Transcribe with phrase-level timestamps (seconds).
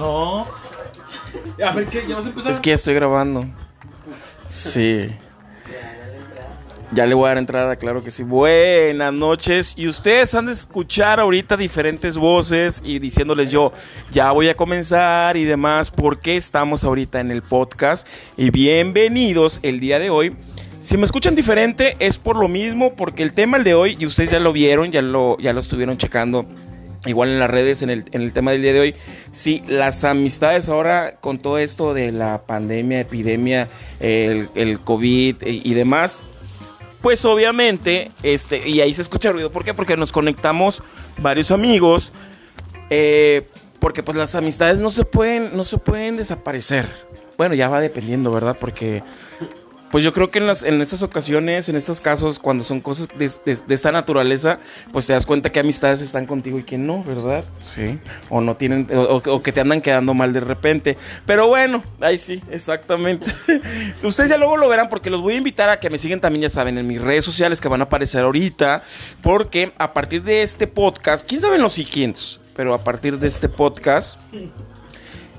[0.00, 0.46] No.
[1.64, 2.04] A ver, ¿qué?
[2.08, 2.52] ¿Ya vas a empezar?
[2.52, 3.46] Es que ya estoy grabando.
[4.48, 5.10] Sí.
[6.92, 8.22] Ya le voy a dar entrada, claro que sí.
[8.22, 9.74] Buenas noches.
[9.76, 13.72] Y ustedes han de escuchar ahorita diferentes voces y diciéndoles yo,
[14.10, 18.08] ya voy a comenzar y demás, porque estamos ahorita en el podcast.
[18.38, 20.34] Y bienvenidos el día de hoy.
[20.80, 24.06] Si me escuchan diferente es por lo mismo, porque el tema el de hoy, y
[24.06, 26.46] ustedes ya lo vieron, ya lo, ya lo estuvieron checando
[27.06, 28.94] igual en las redes, en el, en el tema del día de hoy,
[29.32, 33.68] sí, las amistades ahora con todo esto de la pandemia, epidemia,
[34.00, 36.22] el, el COVID y, demás,
[37.00, 39.72] pues obviamente, este, y ahí se escucha ruido, ¿por qué?
[39.72, 40.82] Porque nos conectamos
[41.18, 42.12] varios amigos,
[42.90, 43.46] eh,
[43.78, 46.86] porque pues las amistades no se pueden, no se pueden desaparecer.
[47.38, 48.58] Bueno, ya va dependiendo, ¿verdad?
[48.60, 49.02] Porque
[49.90, 53.08] pues yo creo que en, las, en estas ocasiones, en estos casos, cuando son cosas
[53.18, 54.58] de, de- de esta naturaleza,
[54.92, 57.44] pues te das cuenta que amistades están contigo y que no, ¿verdad?
[57.58, 57.98] Sí.
[58.28, 60.96] O no tienen, o, que te andan quedando mal de repente.
[61.26, 63.30] Pero bueno, ahí sí, exactamente.
[64.02, 66.42] Ustedes ya luego lo verán porque los voy a invitar a que me sigan también,
[66.42, 68.82] ya saben, en mis redes sociales que van a aparecer ahorita.
[69.22, 73.26] Porque a partir de este podcast, quién sabe en los siguientes, pero a partir de
[73.26, 74.18] este podcast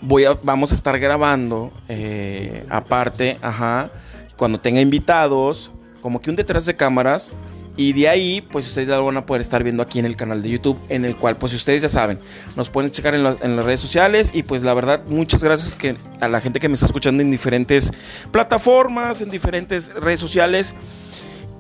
[0.02, 3.90] voy a, vamos a estar grabando eh, aparte, ajá,
[4.38, 7.34] cuando tenga invitados, como que un detrás de cámaras.
[7.78, 10.42] Y de ahí, pues ustedes lo van a poder estar viendo aquí en el canal
[10.44, 12.20] de YouTube, en el cual, pues ustedes ya saben,
[12.58, 14.32] nos pueden checar en, en las redes sociales.
[14.34, 17.32] Y pues la verdad, muchas gracias que, a la gente que me está escuchando en
[17.32, 17.92] diferentes
[18.32, 20.74] plataformas, en diferentes redes sociales.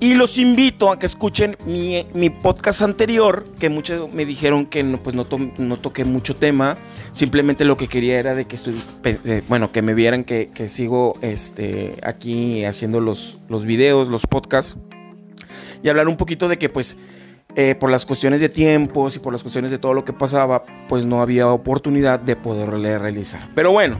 [0.02, 4.97] Y los invito a que escuchen mi, podcast anterior, que muchos me dijeron que no,
[5.02, 6.80] pues no, to- toqué mucho tema.
[7.11, 8.81] Simplemente lo que quería era de que estoy,
[9.47, 14.75] bueno, que me vieran que, que sigo este, aquí haciendo los, los videos, los podcasts.
[15.83, 16.97] Y hablar un poquito de que pues
[17.55, 20.63] eh, por las cuestiones de tiempos y por las cuestiones de todo lo que pasaba,
[20.89, 23.49] pues no había oportunidad de poderle realizar.
[23.53, 23.99] Pero bueno,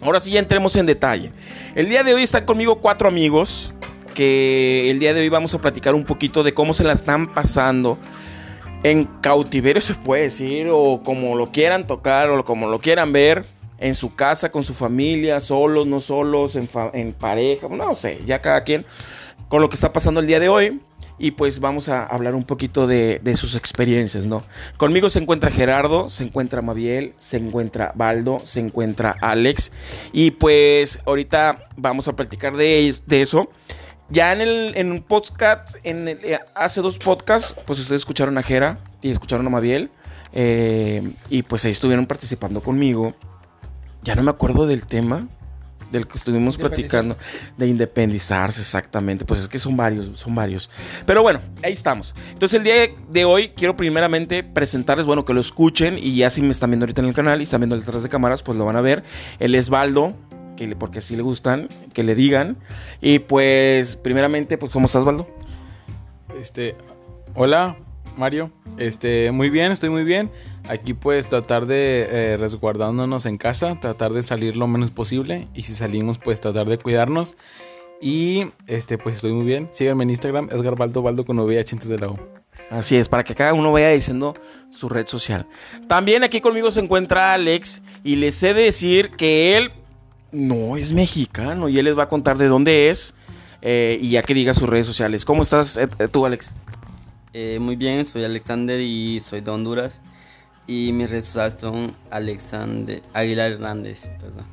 [0.00, 1.32] ahora sí ya entremos en detalle.
[1.74, 3.74] El día de hoy están conmigo cuatro amigos
[4.18, 7.32] que el día de hoy vamos a platicar un poquito de cómo se la están
[7.32, 7.98] pasando
[8.82, 13.44] en cautiverio se puede decir o como lo quieran tocar o como lo quieran ver
[13.78, 18.64] en su casa con su familia, solos, no solos, en, pareja, no sé, ya cada
[18.64, 18.84] quien
[19.48, 20.80] con lo que está pasando el día de hoy.
[21.20, 24.42] Y pues vamos a hablar un poquito de, sus experiencias, ¿no?
[24.78, 29.70] Conmigo se encuentra Gerardo, se encuentra Mabiel, se encuentra Baldo, se encuentra Alex.
[30.12, 33.48] Y pues ahorita vamos a platicar de eso.
[34.10, 38.38] Ya en el en un podcast, en el- eh, hace dos podcasts, pues ustedes escucharon
[38.38, 39.90] a Jera y escucharon a Mabiel.
[40.34, 43.14] eh, y pues ahí estuvieron participando conmigo.
[44.02, 45.26] Ya no me acuerdo del tema
[45.90, 47.16] del que estuvimos platicando.
[47.56, 49.24] De independizarse, exactamente.
[49.24, 50.68] Pues es que son varios, son varios.
[51.06, 52.14] Pero bueno, ahí estamos.
[52.32, 52.74] Entonces el día
[53.10, 55.96] de hoy quiero primeramente presentarles, bueno, que lo escuchen.
[55.98, 58.10] Y ya si me están viendo ahorita en el canal y están viendo detrás de
[58.10, 59.02] cámaras, pues lo van a ver.
[59.38, 60.14] Él es Baldo.
[60.58, 62.56] Que porque así le gustan, que le digan.
[63.00, 65.28] Y pues, primeramente, pues, ¿cómo estás, Baldo?
[66.36, 66.74] Este,
[67.34, 67.76] hola,
[68.16, 68.50] Mario.
[68.76, 70.32] Este, muy bien, estoy muy bien.
[70.68, 75.62] Aquí pues tratar de eh, resguardándonos en casa, tratar de salir lo menos posible y
[75.62, 77.36] si salimos pues tratar de cuidarnos.
[78.00, 79.68] Y este, pues estoy muy bien.
[79.70, 82.18] Síganme en Instagram, Edgar Baldo, Baldo con VH antes de la U.
[82.70, 84.34] Así es, para que cada uno vaya diciendo
[84.70, 85.46] su red social.
[85.86, 89.72] También aquí conmigo se encuentra Alex y les he de decir que él
[90.32, 93.14] no es mexicano y él les va a contar de dónde es
[93.62, 95.24] eh, y ya que diga sus redes sociales.
[95.24, 96.52] ¿Cómo estás eh, eh, tú, Alex?
[97.32, 100.00] Eh, muy bien, soy Alexander y soy de Honduras.
[100.66, 104.08] Y mis redes sociales son Alexander Aguilar Hernández.
[104.20, 104.44] Perdón.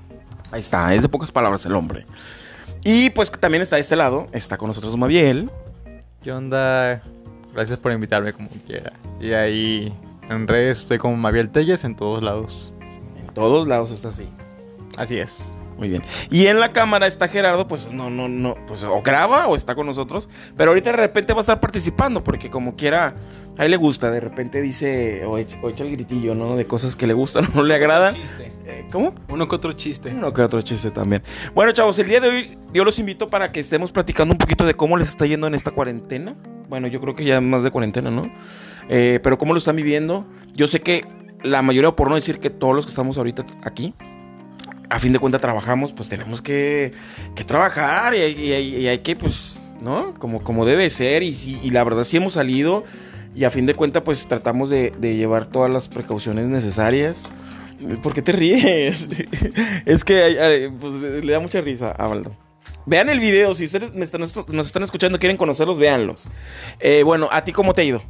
[0.51, 2.05] Ahí está, es de pocas palabras el hombre.
[2.83, 5.49] Y pues también está de este lado, está con nosotros Mabiel.
[6.21, 7.03] ¿Qué onda?
[7.53, 8.93] Gracias por invitarme como quiera.
[9.19, 9.93] Y ahí
[10.29, 12.73] en redes estoy como Mabiel Telles en todos lados.
[13.19, 14.29] En todos lados está así.
[14.97, 15.53] Así es.
[15.77, 16.03] Muy bien.
[16.29, 19.75] Y en la cámara está Gerardo, pues no, no, no, pues o graba o está
[19.75, 23.15] con nosotros, pero ahorita de repente va a estar participando, porque como quiera,
[23.57, 26.55] a él le gusta, de repente dice, o echa, o echa el gritillo, ¿no?
[26.55, 28.15] De cosas que le gustan o no le agradan.
[28.65, 29.13] Eh, ¿Cómo?
[29.29, 30.11] Uno que otro chiste.
[30.11, 31.21] Uno que otro chiste también.
[31.53, 34.65] Bueno, chavos, el día de hoy yo los invito para que estemos platicando un poquito
[34.65, 36.35] de cómo les está yendo en esta cuarentena.
[36.69, 38.31] Bueno, yo creo que ya más de cuarentena, ¿no?
[38.89, 40.25] Eh, pero cómo lo están viviendo.
[40.53, 41.05] Yo sé que
[41.43, 43.93] la mayoría, por no decir que todos los que estamos ahorita aquí,
[44.89, 46.91] a fin de cuentas trabajamos, pues tenemos que,
[47.35, 50.13] que trabajar y, y y hay que, pues, ¿no?
[50.15, 51.23] Como, como debe ser.
[51.23, 52.83] Y, y la verdad sí hemos salido
[53.35, 57.29] y a fin de cuentas, pues tratamos de, de llevar todas las precauciones necesarias.
[58.01, 59.09] ¿Por qué te ríes?
[59.85, 62.35] es que pues, le da mucha risa a Baldo.
[62.85, 66.29] Vean el video, si ustedes me están- nos están escuchando, quieren conocerlos, véanlos.
[66.79, 68.01] Eh, bueno, ¿a ti cómo te ha ido?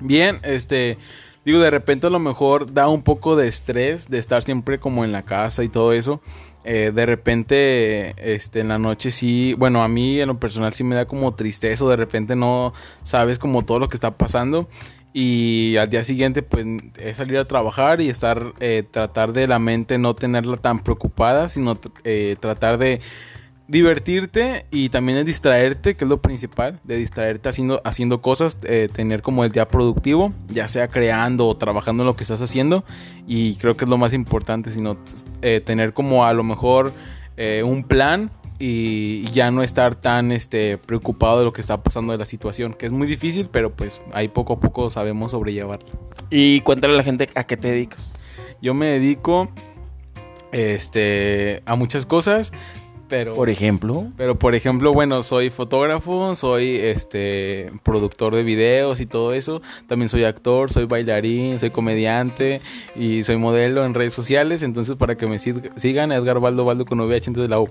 [0.00, 0.98] Bien, este,
[1.44, 5.04] digo, de repente a lo mejor da un poco de estrés de estar siempre como
[5.04, 6.20] en la casa y todo eso.
[6.64, 10.84] Eh, de repente, este, en la noche sí, bueno, a mí en lo personal sí
[10.84, 12.72] me da como tristeza, de repente no
[13.02, 14.68] sabes como todo lo que está pasando
[15.12, 16.66] y al día siguiente pues
[16.98, 21.48] es salir a trabajar y estar, eh, tratar de la mente no tenerla tan preocupada,
[21.48, 23.00] sino eh, tratar de
[23.68, 28.88] divertirte y también de distraerte, que es lo principal, de distraerte haciendo, haciendo cosas, eh,
[28.92, 32.84] tener como el día productivo, ya sea creando o trabajando en lo que estás haciendo
[33.26, 34.98] y creo que es lo más importante, sino
[35.42, 36.92] eh, tener como a lo mejor
[37.36, 42.12] eh, un plan y ya no estar tan este, preocupado de lo que está pasando
[42.12, 45.88] de la situación, que es muy difícil, pero pues ahí poco a poco sabemos sobrellevarlo.
[46.30, 48.12] Y cuéntale a la gente a qué te dedicas.
[48.60, 49.48] Yo me dedico
[50.52, 52.52] este, a muchas cosas
[53.12, 54.06] pero por ejemplo.
[54.16, 59.60] pero por ejemplo bueno soy fotógrafo soy este productor de videos y todo eso.
[59.86, 62.62] También soy actor soy bailarín soy comediante
[62.96, 64.62] y soy modelo en redes sociales.
[64.62, 67.68] Entonces para que me sigan Edgar Baldo Baldo con VH de la U.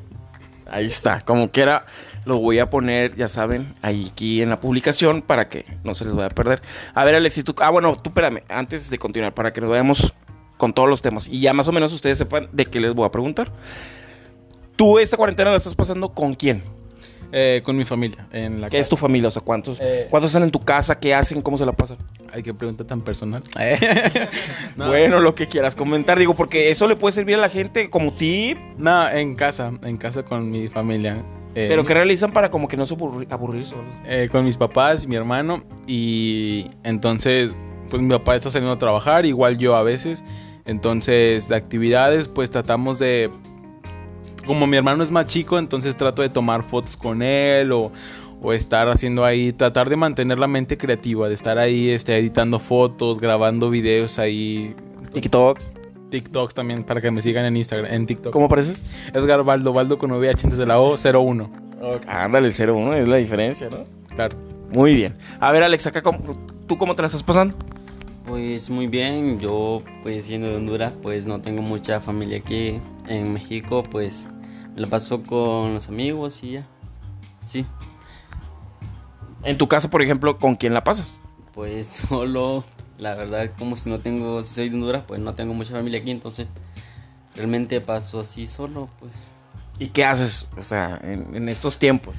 [0.69, 1.21] Ahí está.
[1.21, 1.87] Como quiera
[2.25, 6.05] lo voy a poner ya saben ahí aquí en la publicación para que no se
[6.05, 6.61] les vaya a perder.
[6.93, 10.13] A ver Alexis tú ah bueno tú espérame antes de continuar para que nos vayamos
[10.57, 11.27] con todos los temas.
[11.27, 13.51] Y ya más o menos ustedes sepan de qué les voy a preguntar
[14.81, 16.63] ¿Tú esta cuarentena la estás pasando con quién?
[17.31, 18.27] Eh, con mi familia.
[18.31, 19.27] En la ¿Qué es tu familia?
[19.27, 20.99] O sea, ¿cuántos, eh, ¿cuántos están en tu casa?
[20.99, 21.43] ¿Qué hacen?
[21.43, 21.99] ¿Cómo se la pasan?
[22.33, 23.43] Hay que pregunta tan personal.
[24.75, 28.11] Bueno, lo que quieras comentar, digo, porque eso le puede servir a la gente como
[28.11, 28.57] tip.
[28.79, 31.23] No, en casa, en casa con mi familia.
[31.53, 32.95] Eh, ¿Pero qué realizan para como que no se
[33.29, 33.95] aburrir, solos?
[34.31, 35.63] con mis papás y mi hermano.
[35.85, 37.53] Y entonces,
[37.91, 40.23] pues mi papá está saliendo a trabajar, igual yo a veces.
[40.65, 43.29] Entonces, de actividades, pues tratamos de
[44.51, 47.89] como mi hermano es más chico, entonces trato de tomar fotos con él o,
[48.51, 53.21] estar haciendo ahí, tratar de mantener la mente creativa, de estar ahí este, editando fotos,
[53.21, 54.75] grabando videos ahí.
[55.13, 55.75] TikToks.
[56.09, 58.33] TikToks también para que me sigan en Instagram, en TikTok.
[58.33, 58.89] ¿Cómo apareces?
[59.13, 61.49] Edgar Baldo, Baldo con VH desde la O 01.
[62.05, 63.85] Ándale, el 01 es la diferencia, ¿no?
[64.13, 64.35] Claro.
[64.73, 65.15] Muy bien.
[65.39, 66.01] A ver, Alex, acá,
[66.67, 67.55] ¿tú cómo te la estás pasando?
[68.25, 73.33] Pues muy bien, yo pues siendo de Honduras pues no tengo mucha familia aquí en
[73.33, 74.27] México pues
[74.75, 76.67] la paso con los amigos y ya,
[77.39, 77.65] sí.
[79.43, 81.21] En tu casa por ejemplo, ¿con quién la pasas?
[81.53, 82.63] Pues solo,
[82.97, 85.99] la verdad como si no tengo, si soy de Honduras pues no tengo mucha familia
[85.99, 86.47] aquí entonces
[87.35, 89.11] realmente paso así solo pues.
[89.79, 92.15] ¿Y qué haces, o sea, en, en estos tiempos?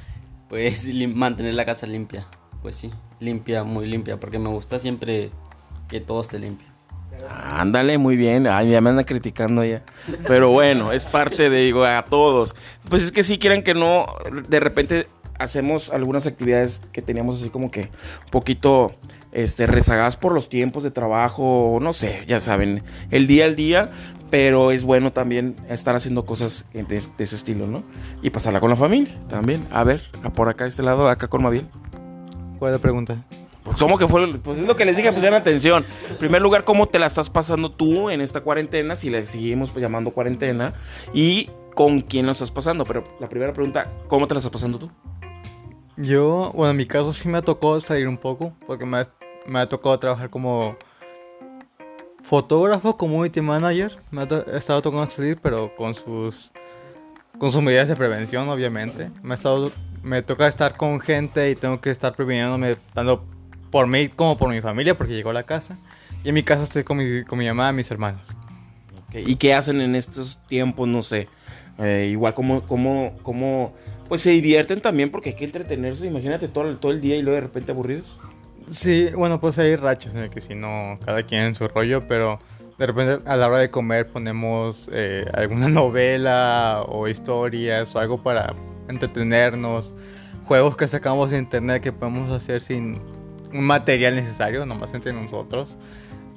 [0.49, 2.27] Pues mantener la casa limpia,
[2.61, 5.31] pues sí, limpia, muy limpia porque me gusta siempre
[5.87, 6.72] que todo esté limpio.
[7.29, 8.47] Ándale, muy bien.
[8.47, 9.83] Ay, ya me anda criticando ya.
[10.27, 12.55] Pero bueno, es parte de, digo, a todos.
[12.89, 14.07] Pues es que si quieren que no,
[14.47, 15.07] de repente
[15.39, 18.93] hacemos algunas actividades que teníamos así como que un poquito
[19.31, 23.91] este, rezagadas por los tiempos de trabajo, no sé, ya saben, el día al día,
[24.29, 27.83] pero es bueno también estar haciendo cosas de, ese estilo, ¿no?
[28.21, 29.67] Y pasarla con la familia también.
[29.71, 30.01] A ver,
[30.35, 31.67] por acá, este lado, acá con Mabiel.
[32.57, 33.25] ¿Cuál es la pregunta?
[33.63, 34.27] Pues, ¿Cómo que fue?
[34.39, 35.85] Pues es lo que les dije, pusieron atención.
[36.09, 38.95] En primer lugar, ¿cómo te la estás pasando tú en esta cuarentena?
[38.95, 40.73] Si le seguimos pues, llamando cuarentena.
[41.13, 42.83] Y con quién la estás pasando.
[42.85, 44.91] Pero la primera pregunta, ¿cómo te la estás pasando tú?
[45.95, 48.53] Yo, bueno, en mi caso sí me tocado salir un poco.
[48.67, 49.07] Porque me ha,
[49.45, 50.75] me ha tocado trabajar como
[52.23, 53.97] fotógrafo, community manager.
[54.11, 56.51] Me ha estado tocando salir, pero con sus,
[57.37, 59.09] con sus medidas de prevención, obviamente.
[59.21, 59.71] Me ha estado
[60.03, 63.25] me toca estar con gente y tengo que estar previniéndome, dando
[63.73, 65.79] por mí como por mi familia, porque llegó a la casa.
[66.23, 68.37] Y en mi casa estoy con mi, con mi mamá y mis hermanos.
[69.11, 70.87] ¿Y qué hacen en estos tiempos?
[70.87, 71.27] No sé.
[71.79, 73.73] Eh, igual como, como, como,
[74.07, 76.05] pues se divierten también porque hay que entretenerse.
[76.05, 78.15] Imagínate todo, todo el día y luego de repente aburridos.
[78.67, 82.07] Sí, bueno, pues hay rachas en el que si no, cada quien en su rollo,
[82.07, 82.37] pero
[82.77, 88.21] de repente a la hora de comer ponemos eh, alguna novela o historias o algo
[88.21, 88.53] para
[88.87, 89.95] entretenernos,
[90.45, 93.01] juegos que sacamos de internet que podemos hacer sin
[93.53, 95.77] un material necesario, nomás entre nosotros.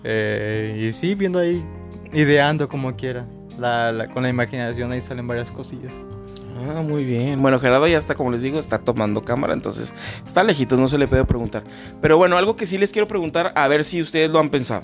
[0.05, 1.65] Eh, y sí, viendo ahí,
[2.13, 3.27] ideando como quiera.
[4.13, 5.93] con la imaginación ahí salen varias cosillas.
[6.65, 7.41] Ah, muy bien.
[7.43, 9.93] Bueno, Gerardo ya está, como les digo, está tomando cámara, entonces
[10.25, 11.65] está lejito, no se le puede preguntar.
[12.01, 14.83] Pero bueno, algo que sí les quiero preguntar, a ver si ustedes lo han pensado.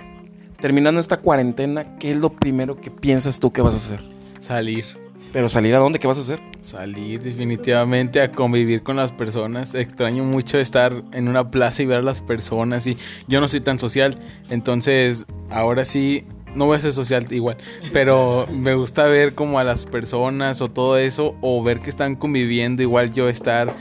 [0.61, 4.01] Terminando esta cuarentena, ¿qué es lo primero que piensas tú que vas a hacer?
[4.39, 5.02] Salir.
[5.33, 5.99] ¿Pero salir a dónde?
[5.99, 6.41] ¿Qué vas a hacer?
[6.61, 9.75] Salir definitivamente a convivir con las personas.
[9.75, 12.99] Extraño mucho estar en una plaza y ver a las personas y
[13.29, 14.19] yo no soy tan social.
[14.51, 17.57] Entonces, ahora sí, no voy a ser social igual,
[17.95, 22.15] pero me gusta ver como a las personas o todo eso o ver que están
[22.15, 23.75] conviviendo, igual yo estar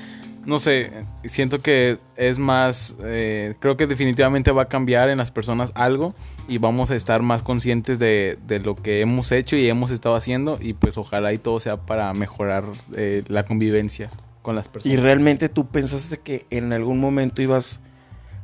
[0.46, 0.92] no sé,
[1.26, 6.16] siento que es más, eh, creo que definitivamente va a cambiar en las personas algo
[6.48, 10.16] y vamos a estar más conscientes de, de lo que hemos hecho y hemos estado
[10.16, 12.64] haciendo y pues ojalá y todo sea para mejorar
[12.96, 14.10] eh, la convivencia
[14.42, 15.00] con las Y personas.
[15.02, 17.80] realmente tú pensaste que en algún momento ibas...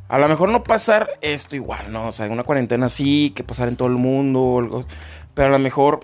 [0.09, 2.07] A lo mejor no pasar esto igual, ¿no?
[2.07, 4.85] O sea, una cuarentena así, que pasar en todo el mundo, algo,
[5.33, 5.99] pero a lo mejor,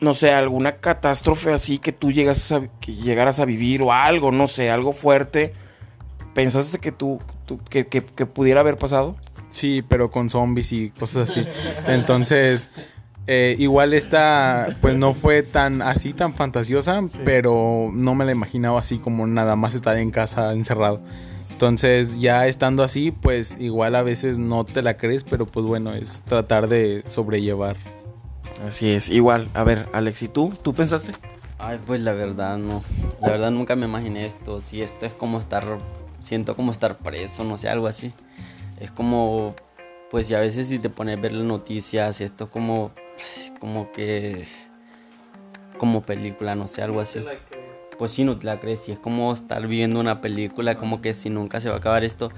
[0.00, 4.32] no sé, alguna catástrofe así que tú llegas a, que llegaras a vivir o algo,
[4.32, 5.52] no sé, algo fuerte.
[6.34, 9.16] ¿Pensaste que tú, tú- que, que- que pudiera haber pasado?
[9.50, 11.44] Sí, pero con zombies y cosas así.
[11.88, 12.70] Entonces,
[13.26, 18.78] eh, igual esta, pues no fue tan así, tan fantasiosa, pero no me la imaginaba
[18.80, 21.00] así como nada más estar en casa encerrado.
[21.50, 25.92] Entonces, ya estando así, pues igual a veces no te la crees, pero pues bueno,
[25.94, 27.76] es tratar de sobrellevar.
[28.66, 29.48] Así es, igual.
[29.54, 30.52] A ver, Alex, ¿y tú?
[30.62, 31.12] ¿Tú pensaste?
[31.58, 32.82] Ay, pues la verdad no.
[33.20, 34.60] La verdad nunca me imaginé esto.
[34.60, 35.64] Si esto es como estar.
[36.20, 38.12] Siento como estar preso, no sé, algo así.
[38.78, 39.54] Es como.
[40.10, 42.92] Pues y a veces si te pones a ver las noticias, esto es como.
[43.58, 44.44] Como que.
[45.78, 47.24] Como película, no sé, algo así.
[47.98, 48.88] Pues sí, no te la crees.
[48.88, 52.04] Y es como estar viviendo una película, como que si nunca se va a acabar
[52.04, 52.30] esto.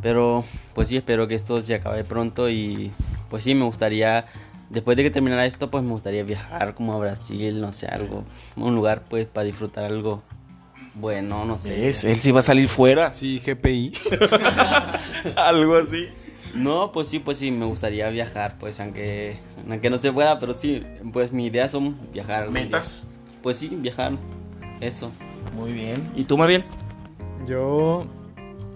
[0.00, 2.92] Pero, pues sí, espero que esto se acabe pronto y
[3.28, 4.26] pues sí, me gustaría,
[4.70, 8.24] después de que terminara esto, pues me gustaría viajar como a Brasil, no sé, algo,
[8.56, 10.22] un lugar pues para disfrutar algo
[10.94, 11.78] bueno, no sé.
[11.80, 12.04] ¿Ves?
[12.04, 13.10] Él sí va a salir fuera.
[13.12, 13.92] Sí, GPI.
[15.36, 16.08] Algo así.
[16.54, 20.54] No, pues sí, pues sí, me gustaría viajar, pues aunque, aunque no se pueda, pero
[20.54, 20.82] sí,
[21.12, 22.44] pues mis ideas son viajar.
[22.44, 22.64] algún día.
[22.64, 23.06] ¿Metas?
[23.42, 24.12] Pues sí, viajar,
[24.80, 25.12] eso.
[25.54, 26.10] Muy bien.
[26.16, 26.64] ¿Y tú, Mabiel?
[27.46, 28.06] Yo,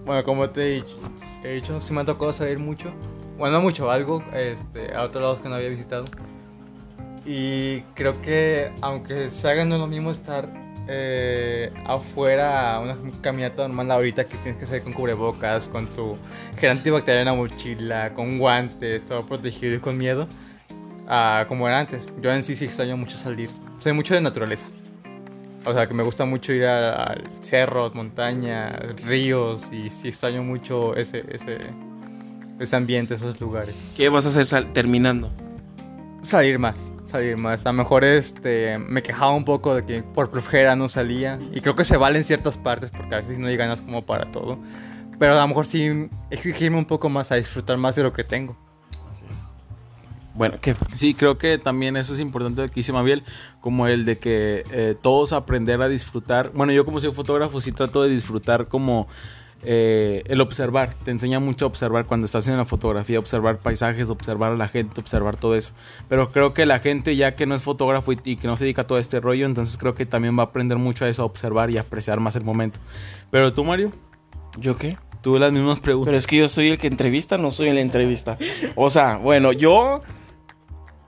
[0.05, 0.97] bueno, como te he dicho,
[1.43, 2.93] he dicho, sí me ha tocado salir mucho.
[3.43, 6.05] Bueno, no mucho, algo este, a otros lados que no había visitado.
[7.25, 10.47] Y creo que, aunque se haga no es lo mismo estar
[10.87, 16.15] eh, afuera, una caminata normal ahorita que tienes que salir con cubrebocas, con tu
[16.57, 20.29] gel antibacterial en la mochila, con guantes, todo protegido y con miedo,
[21.09, 22.13] a como era antes.
[22.21, 23.49] Yo en sí sí extraño mucho salir.
[23.77, 24.67] Soy mucho de naturaleza.
[25.65, 28.73] O sea, que me gusta mucho ir a cerros, montañas,
[29.03, 31.57] ríos y sí extraño mucho ese, ese,
[32.59, 33.75] ese ambiente, esos lugares.
[33.95, 35.29] ¿Qué vas a hacer sal- terminando?
[36.21, 37.65] Salir más, salir más.
[37.65, 41.61] A lo mejor este, me quejaba un poco de que por flojera no salía y
[41.61, 44.31] creo que se vale en ciertas partes porque a veces no hay ganas como para
[44.31, 44.57] todo.
[45.19, 48.23] Pero a lo mejor sí exigirme un poco más a disfrutar más de lo que
[48.23, 48.57] tengo.
[50.35, 50.75] Bueno, ¿qué?
[50.95, 53.23] Sí, creo que también eso es importante que dice Mabiel,
[53.61, 56.51] como el de que eh, todos aprender a disfrutar.
[56.55, 59.07] Bueno, yo como soy fotógrafo sí trato de disfrutar como
[59.65, 60.93] eh, el observar.
[60.93, 64.67] Te enseña mucho a observar cuando estás en la fotografía, observar paisajes, observar a la
[64.67, 65.73] gente, observar todo eso.
[66.09, 68.65] Pero creo que la gente ya que no es fotógrafo y, y que no se
[68.65, 71.23] dedica a todo este rollo, entonces creo que también va a aprender mucho a eso,
[71.23, 72.79] a observar y apreciar más el momento.
[73.31, 73.91] Pero tú, Mario,
[74.57, 74.97] ¿Yo qué?
[75.23, 76.09] tuve las mismas preguntas.
[76.09, 78.37] Pero es que yo soy el que entrevista, no soy el entrevista.
[78.75, 80.01] O sea, bueno, yo...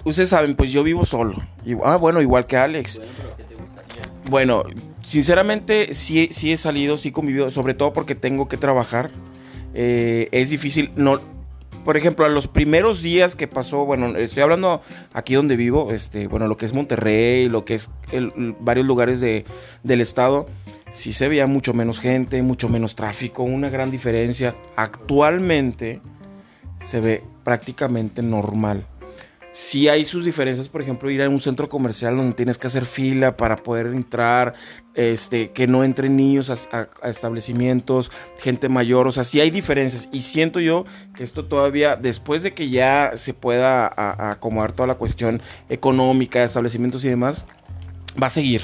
[0.06, 1.36] Ustedes saben, pues yo vivo solo.
[1.84, 3.02] Ah, bueno, igual que Alex.
[4.30, 4.64] Bueno,
[5.06, 9.12] sinceramente sí, sí he salido, sí convivido, sobre todo porque tengo que trabajar.
[9.74, 11.22] Eh, es difícil, no...
[11.86, 14.82] Por ejemplo, a los primeros días que pasó, bueno, estoy hablando
[15.14, 17.92] aquí donde vivo, este, bueno, lo que es Monterrey, lo que es
[18.60, 19.46] varios lugares de,
[19.84, 20.48] del estado,
[20.92, 24.56] sí se veía mucho menos gente, mucho menos tráfico, una gran diferencia.
[24.76, 26.02] Actualmente
[26.82, 28.88] se ve prácticamente normal.
[29.58, 32.86] Sí hay sus diferencias, por ejemplo, ir a un centro comercial donde tienes que hacer
[32.86, 34.54] fila para poder entrar,
[34.96, 40.10] este, que no entren niños a, establecimientos, gente mayor, o sea, sí hay diferencias.
[40.12, 40.84] Y siento yo
[41.16, 43.94] que esto todavía, después de que ya se pueda
[44.30, 47.46] acomodar toda la cuestión económica, establecimientos y demás,
[48.22, 48.64] va a seguir.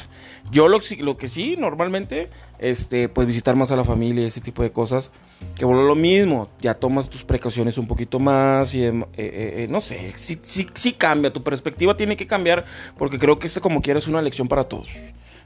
[0.51, 2.29] Yo lo, lo que sí, normalmente,
[2.61, 5.11] este, pues visitar más a la familia ese tipo de cosas,
[5.55, 9.63] que vuelve lo mismo, ya tomas tus precauciones un poquito más y dem- eh, eh,
[9.63, 12.63] eh, no sé, sí, sí, sí cambia, tu perspectiva tiene que cambiar
[12.97, 14.87] porque creo que esto como quiera es una lección para todos.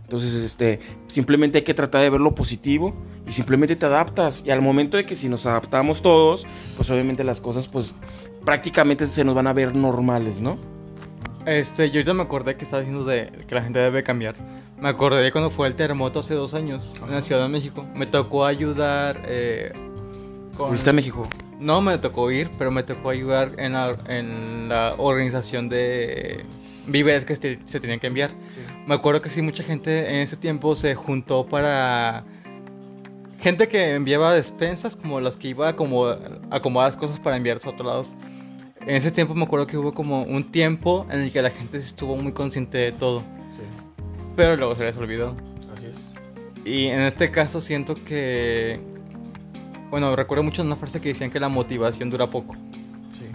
[0.04, 2.94] Entonces, este, simplemente hay que tratar de ver lo positivo
[3.28, 4.44] y simplemente te adaptas.
[4.46, 6.46] Y al momento de que si nos adaptamos todos,
[6.78, 7.96] pues obviamente las cosas pues
[8.46, 10.60] prácticamente se nos van a ver normales, ¿no?
[11.48, 14.36] Este, yo ahorita me acordé que estaba diciendo de que la gente debe cambiar.
[14.80, 17.86] Me acordé de cuando fue el terremoto hace dos años en la Ciudad de México.
[17.96, 19.22] Me tocó ayudar.
[19.26, 19.72] Eh,
[20.58, 21.28] con- ¿Fuiste a México?
[21.60, 26.46] No me tocó ir, pero me tocó ayudar en la, en la organización de
[26.88, 28.32] víveres que se, se tenían que enviar.
[28.86, 32.26] Me acuerdo que sí, mucha gente en ese tiempo se juntó para...
[33.40, 36.18] Gente que enviaba despensas, como las que iba a como a
[36.52, 38.14] acomodar las cosas para enviarse a otros lados.
[38.82, 41.78] En ese tiempo me acuerdo que hubo como un tiempo en el que la gente
[41.78, 43.24] estuvo muy consciente de todo.
[44.36, 45.36] Pero luego se les olvidó.
[45.74, 46.12] Así es.
[46.66, 48.80] Y en este caso siento que...
[49.90, 52.56] Bueno, recuerdo mucho una frase que decían que la motivación dura poco.
[53.12, 53.28] Sí.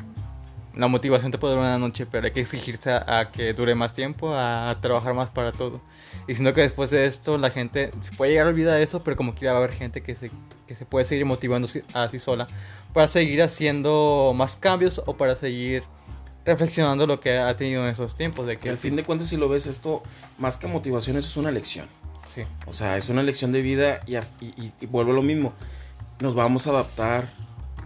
[0.74, 3.74] La motivación te puede durar una noche, pero hay que exigirse a, a que dure
[3.74, 5.80] más tiempo, a trabajar más para todo.
[6.26, 9.02] Y siento que después de esto la gente se puede llegar a olvidar de eso,
[9.02, 10.30] pero como quiera va a haber gente que se,
[10.66, 12.48] que se puede seguir motivando a sí sola
[12.92, 15.84] para seguir haciendo más cambios o para seguir
[16.44, 18.46] reflexionando lo que ha tenido en esos tiempos.
[18.46, 20.02] De Que al fin de cuentas, si lo ves, esto,
[20.38, 21.86] más que motivación, eso es una lección.
[22.24, 22.42] sí.
[22.66, 25.52] O sea, es una lección de vida y, y, y- vuelvo a lo mismo.
[26.20, 27.28] Nos vamos a adaptar.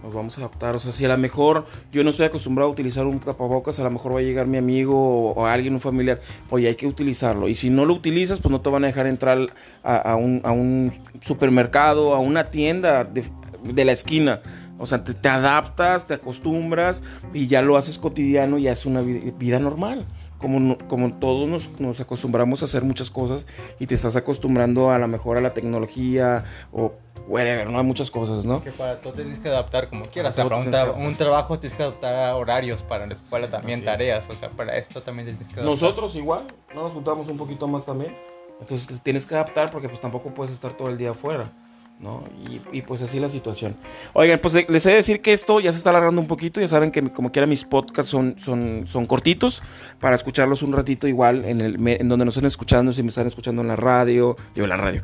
[0.03, 0.75] Nos vamos a adaptar.
[0.75, 3.83] O sea, si a lo mejor yo no estoy acostumbrado a utilizar un tapabocas, a
[3.83, 6.21] lo mejor va a llegar mi amigo o, o alguien, un familiar.
[6.51, 7.47] Oye, hay que utilizarlo.
[7.47, 9.39] Y si no lo utilizas, pues no te van a dejar entrar
[9.83, 13.23] a, a un, a un supermercado, a una tienda de,
[13.63, 14.41] de la esquina.
[14.77, 17.01] O sea, te, te adaptas, te acostumbras
[17.33, 20.05] y ya lo haces cotidiano, ya es una vi- vida normal.
[20.37, 23.47] Como, como todos nos, nos acostumbramos a hacer muchas cosas
[23.79, 26.91] y te estás acostumbrando a lo mejor a la tecnología o
[27.27, 27.79] whatever, ¿no?
[27.79, 28.61] Hay muchas cosas, ¿no?
[28.61, 30.33] Que para todo tienes que adaptar como quieras.
[30.37, 33.79] O sea, un, tra- un trabajo tienes que adaptar a horarios, para la escuela también
[33.79, 33.91] Así es.
[33.93, 34.29] tareas.
[34.29, 35.71] O sea, para esto también tienes que adaptar.
[35.71, 36.83] Nosotros igual, ¿no?
[36.83, 38.13] nos juntamos un poquito más también.
[38.59, 41.51] Entonces tienes que adaptar porque pues tampoco puedes estar todo el día afuera,
[41.99, 42.23] ¿no?
[42.49, 43.75] Y, y, pues así la situación.
[44.13, 46.59] Oigan, pues le- les he de decir que esto ya se está alargando un poquito.
[46.59, 49.63] Ya saben que como quiera mis podcasts son, son, son cortitos
[49.99, 53.27] para escucharlos un ratito igual en, el, en donde nos están escuchando, si me están
[53.27, 55.01] escuchando en la radio, yo en la radio.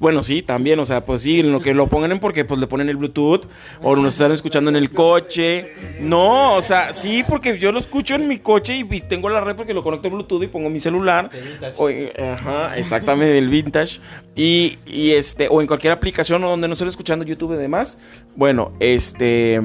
[0.00, 2.60] Bueno, sí, también, o sea, pues sí, en lo que lo pongan en porque pues
[2.60, 3.46] le ponen el Bluetooth
[3.82, 5.72] o nos están escuchando en el coche.
[6.00, 9.40] No, o sea, sí, porque yo lo escucho en mi coche y, y tengo la
[9.40, 11.30] red porque lo conecto a Bluetooth y pongo mi celular.
[11.78, 14.00] O, ajá, exactamente, el vintage.
[14.36, 17.98] Y, y este, o en cualquier aplicación o donde no estén escuchando YouTube y demás.
[18.34, 19.60] Bueno, este,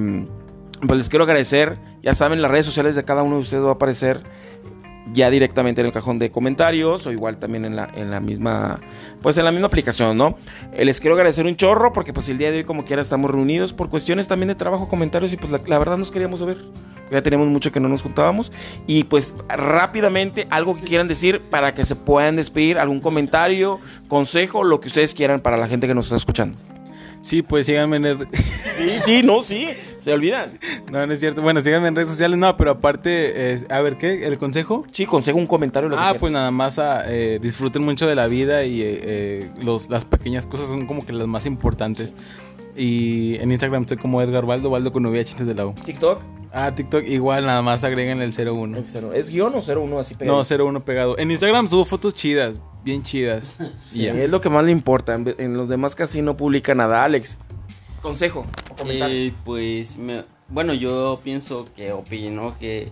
[0.86, 1.78] pues les quiero agradecer.
[2.04, 4.22] Ya saben, las redes sociales de cada uno de ustedes va a aparecer
[5.14, 8.80] ya directamente en el cajón de comentarios o igual también en la, en la misma
[9.22, 10.38] pues en la misma aplicación, ¿no?
[10.74, 13.32] Eh, les quiero agradecer un chorro porque pues el día de hoy como quiera estamos
[13.32, 16.58] reunidos por cuestiones también de trabajo, comentarios y pues la, la verdad nos queríamos ver.
[17.12, 18.52] Ya teníamos mucho que no nos juntábamos
[18.86, 24.64] y pues rápidamente algo que quieran decir para que se puedan despedir, algún comentario, consejo,
[24.64, 26.56] lo que ustedes quieran para la gente que nos está escuchando.
[27.22, 28.28] Sí, pues síganme en el-
[28.80, 30.58] Sí, sí, no, sí, se olvidan.
[30.90, 31.42] No, no es cierto.
[31.42, 32.38] Bueno, síganme en redes sociales.
[32.38, 34.26] No, pero aparte, eh, a ver, ¿qué?
[34.26, 34.86] ¿El consejo?
[34.94, 35.90] Sí, consejo, un comentario.
[35.90, 39.50] Lo Ah, pues nada más ah, eh, disfruten mucho de la vida y eh, eh,
[39.62, 42.14] los, las pequeñas cosas son como que las más importantes.
[42.80, 45.74] Y en Instagram estoy como Edgar Baldo, Baldo con VH antes de la U.
[45.74, 46.22] TikTok.
[46.54, 48.78] Ah, TikTok igual, nada más agreguen el 01.
[48.78, 50.38] Es, cero- ¿es guion o 01 así pegado?
[50.42, 51.18] No, 01 pegado.
[51.20, 53.58] En Instagram subo fotos chidas, bien chidas.
[53.84, 55.14] Sí, es lo que más le importa.
[55.14, 57.04] En, los demás casi no publica nada.
[57.04, 57.38] Alex,
[58.02, 59.16] consejo o comentario.
[59.28, 62.92] Eh, pues, me- bueno, yo pienso que opino que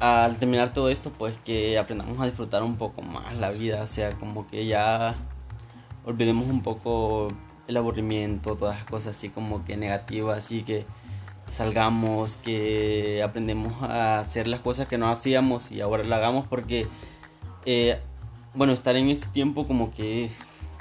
[0.00, 3.86] al terminar todo esto, pues que aprendamos a disfrutar un poco más la vida, o
[3.88, 5.16] sea, como que ya
[6.04, 7.32] olvidemos un poco
[7.68, 10.86] el aburrimiento, todas las cosas así como que negativas, así que
[11.46, 16.88] salgamos, que aprendemos a hacer las cosas que no hacíamos y ahora la hagamos porque,
[17.66, 18.00] eh,
[18.54, 20.30] bueno, estar en este tiempo como que,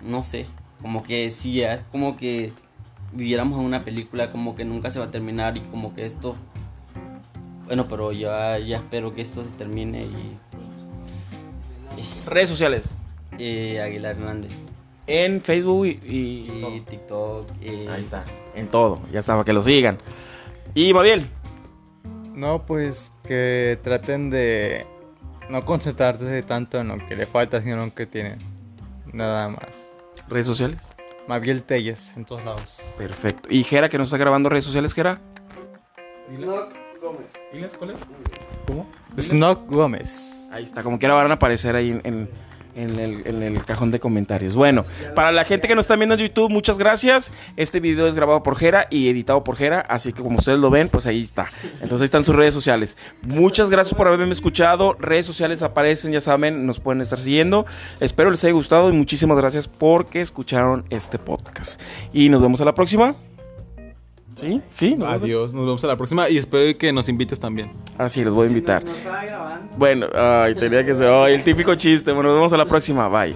[0.02, 0.48] no sé,
[0.82, 2.54] como que sí, es como que
[3.14, 6.36] viviéramos en una película como que nunca se va a terminar y como que esto
[7.66, 10.38] bueno pero ya, ya espero que esto se termine y
[12.26, 12.96] Redes sociales.
[13.40, 14.52] eh, Aguilar Hernández
[15.08, 16.82] En Facebook y, y y.
[16.82, 18.26] TikTok eh, Ahí está.
[18.56, 19.02] En todo.
[19.12, 19.98] Ya estaba, que lo sigan.
[20.76, 21.28] Y Mabiel.
[22.34, 24.86] No, pues que traten de
[25.50, 28.38] no concentrarse tanto en lo que le falta, sino en lo que tienen.
[29.14, 29.88] Nada más.
[30.28, 30.88] Redes sociales.
[31.28, 32.94] Mabiel Telles en todos lados.
[32.98, 33.50] Perfecto.
[33.52, 35.20] Y Jera, que nos está grabando redes sociales, Jera.
[37.54, 37.98] ¿Diles cuál es?
[39.26, 40.50] Snock Gómez.
[40.52, 42.30] Ahí está, como quiera van a aparecer ahí en, en-
[42.78, 44.56] en el, cajón de comentarios.
[44.56, 44.86] Bueno,
[45.16, 47.32] para la gente que nos está viendo en YouTube, muchas gracias.
[47.56, 50.70] Este video es grabado por Jera y editado por Jera, así que como ustedes lo
[50.70, 51.50] ven, pues ahí está.
[51.82, 52.96] Entonces ahí están sus redes sociales.
[53.24, 54.96] Muchas gracias por haberme escuchado.
[55.00, 57.66] Redes sociales aparecen, ya saben, nos pueden estar siguiendo.
[58.00, 61.82] Espero les haya gustado y muchísimas gracias porque escucharon este podcast.
[62.14, 63.16] Y nos vemos a la próxima.
[64.38, 64.62] ¿Sí?
[64.70, 64.96] ¿Sí?
[64.96, 65.24] ¿Nos vemos?
[65.24, 67.72] Adiós, nos vemos a la próxima y espero que nos invites también.
[67.98, 68.84] Ah, sí, los voy a invitar.
[68.84, 68.92] No.
[69.78, 71.08] Bueno, ay, tenía que ser.
[71.08, 72.12] Ay, el típico chiste.
[72.12, 73.08] Bueno, nos vemos a la próxima.
[73.10, 73.36] Bye.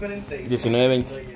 [0.00, 0.48] 16.46.
[0.48, 1.33] 19.20.